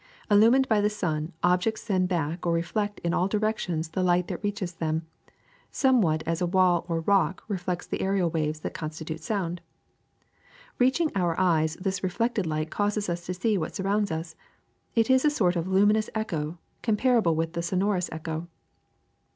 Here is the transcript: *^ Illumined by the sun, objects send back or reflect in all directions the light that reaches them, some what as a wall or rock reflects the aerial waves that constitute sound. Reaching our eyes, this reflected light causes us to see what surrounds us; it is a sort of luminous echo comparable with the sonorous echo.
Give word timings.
*^ 0.01 0.03
Illumined 0.31 0.67
by 0.67 0.81
the 0.81 0.89
sun, 0.89 1.31
objects 1.43 1.83
send 1.83 2.09
back 2.09 2.47
or 2.47 2.53
reflect 2.53 2.97
in 3.03 3.13
all 3.13 3.27
directions 3.27 3.89
the 3.89 4.01
light 4.01 4.27
that 4.29 4.43
reaches 4.43 4.73
them, 4.73 5.05
some 5.69 6.01
what 6.01 6.23
as 6.25 6.41
a 6.41 6.47
wall 6.47 6.85
or 6.89 7.01
rock 7.01 7.43
reflects 7.47 7.85
the 7.85 8.01
aerial 8.01 8.27
waves 8.27 8.61
that 8.61 8.73
constitute 8.73 9.21
sound. 9.21 9.61
Reaching 10.79 11.11
our 11.15 11.39
eyes, 11.39 11.75
this 11.75 12.01
reflected 12.01 12.47
light 12.47 12.71
causes 12.71 13.09
us 13.09 13.23
to 13.27 13.33
see 13.35 13.59
what 13.59 13.75
surrounds 13.75 14.09
us; 14.11 14.35
it 14.95 15.07
is 15.11 15.23
a 15.23 15.29
sort 15.29 15.55
of 15.55 15.67
luminous 15.67 16.09
echo 16.15 16.57
comparable 16.81 17.35
with 17.35 17.53
the 17.53 17.61
sonorous 17.61 18.09
echo. 18.11 18.47